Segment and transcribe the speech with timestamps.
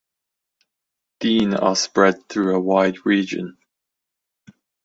[1.19, 3.59] Dene are spread through a wide region.